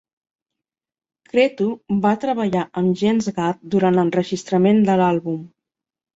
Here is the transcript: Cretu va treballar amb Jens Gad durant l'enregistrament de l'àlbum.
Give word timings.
Cretu 1.33 1.67
va 2.05 2.13
treballar 2.23 2.65
amb 2.81 2.99
Jens 3.03 3.29
Gad 3.37 3.61
durant 3.77 4.01
l'enregistrament 4.01 4.83
de 4.91 4.99
l'àlbum. 5.05 5.39